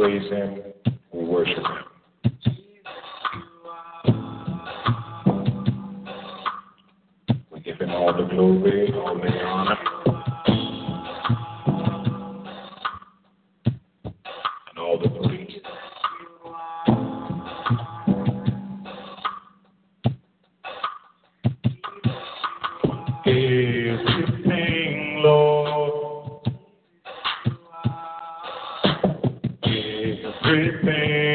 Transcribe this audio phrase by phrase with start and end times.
[0.00, 0.62] Praise Him,
[1.12, 1.84] we worship Him.
[7.50, 9.20] We give Him all the glory, all the
[30.50, 31.29] Everything.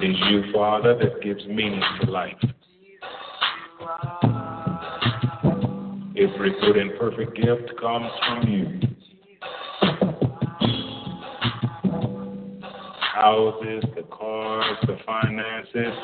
[0.00, 2.36] It is you, Father, that gives meaning to life.
[6.16, 8.80] Every good and perfect gift comes from you.
[13.12, 15.98] Houses, the cars, the finances,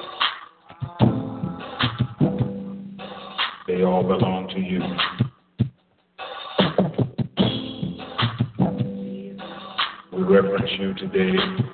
[3.68, 4.82] they all belong to you.
[10.12, 11.73] We reverence you today.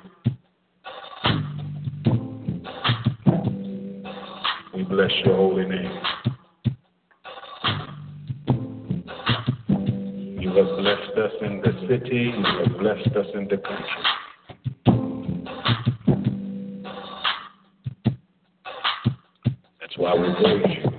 [4.91, 6.01] Bless your holy name.
[10.41, 14.03] You have blessed us in the city, you have blessed us in the country.
[19.79, 20.89] That's why we praise you.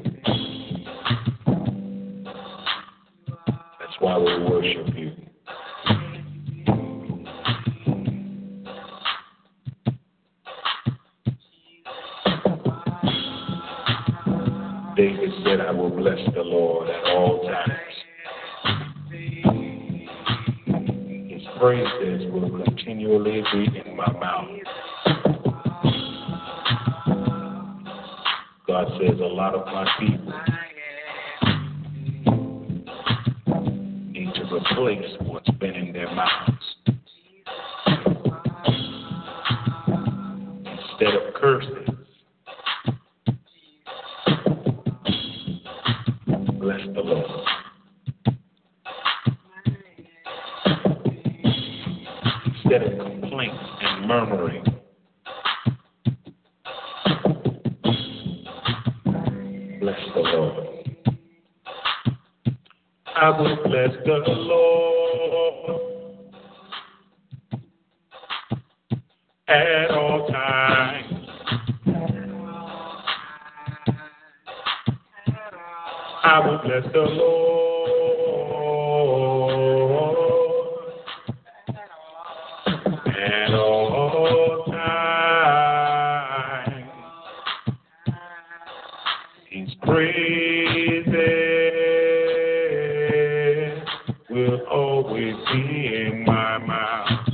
[3.78, 5.02] That's why we worship you.
[14.94, 17.70] David said, I will bless the Lord at all times.
[21.30, 24.48] His praises will continually be in my mouth.
[28.66, 30.32] God says a lot of my people
[34.10, 36.50] need to replace what's been in their mouths.
[40.66, 41.91] Instead of curses,
[46.72, 47.27] bless the Lord.
[52.47, 54.65] Instead of complaints and murmuring,
[59.80, 60.66] bless the Lord.
[63.16, 65.80] I will bless the Lord
[69.48, 69.82] at
[76.72, 77.91] bless the Lord
[83.09, 85.03] at all times.
[89.51, 91.07] His praises
[94.30, 95.60] will always be
[95.95, 97.28] in my mouth.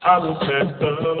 [0.00, 1.17] I will bless the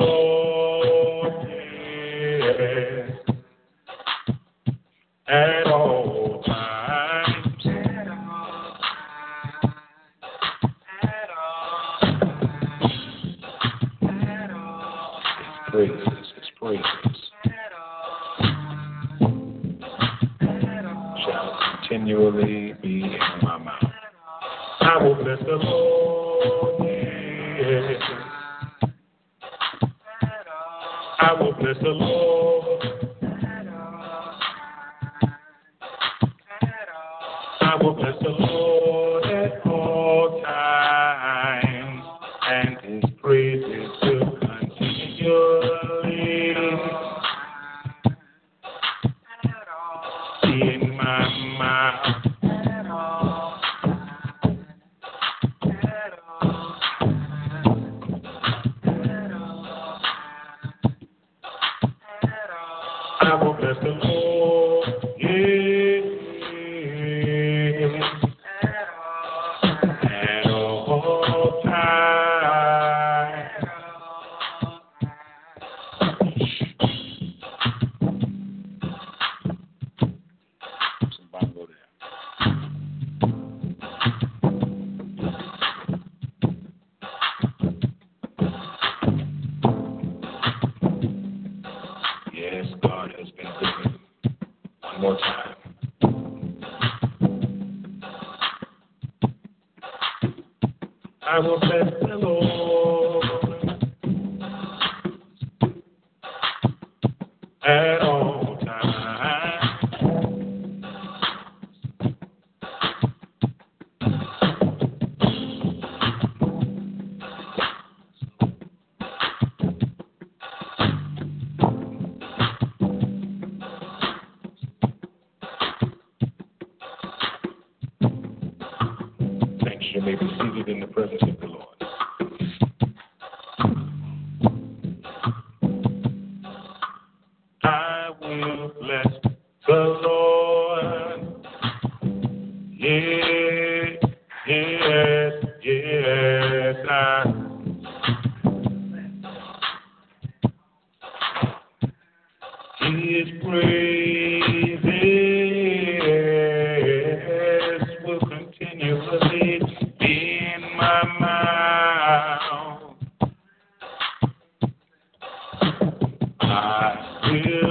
[167.28, 167.67] I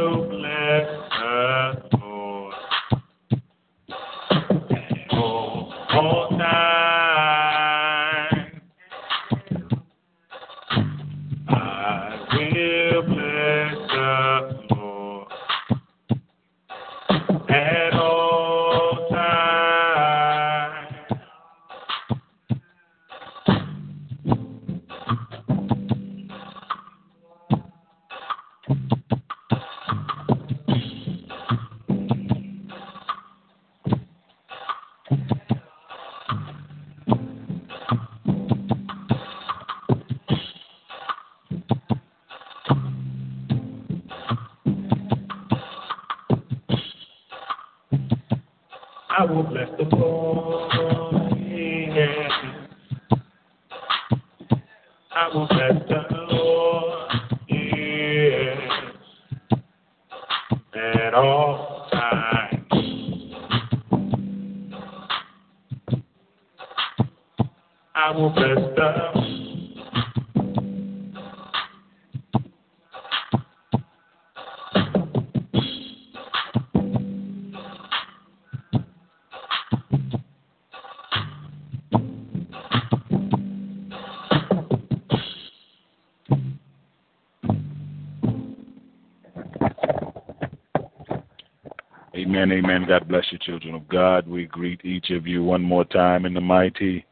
[92.15, 92.85] Amen, amen.
[92.87, 94.27] God bless you, children of God.
[94.29, 97.05] We greet each of you one more time in the mighty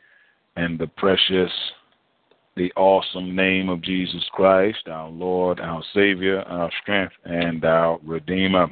[0.55, 1.51] and the precious,
[2.55, 8.67] the awesome name of Jesus Christ, our Lord, our Savior, our strength, and our Redeemer.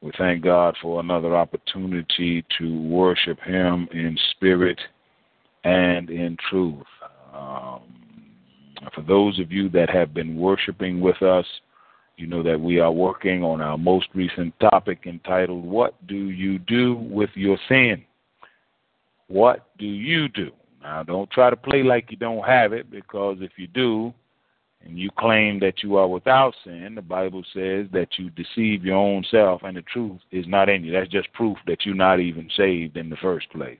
[0.00, 4.80] We thank God for another opportunity to worship Him in spirit
[5.64, 6.86] and in truth.
[7.34, 7.82] Um,
[8.94, 11.44] for those of you that have been worshiping with us,
[12.20, 16.58] You know that we are working on our most recent topic entitled, What Do You
[16.58, 18.04] Do with Your Sin?
[19.28, 20.50] What do you do?
[20.82, 24.14] Now, don't try to play like you don't have it, because if you do,
[24.82, 28.96] and you claim that you are without sin, the Bible says that you deceive your
[28.96, 30.92] own self and the truth is not in you.
[30.92, 33.78] That's just proof that you're not even saved in the first place.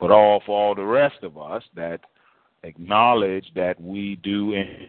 [0.00, 2.00] But all for all the rest of us that
[2.62, 4.88] acknowledge that we do in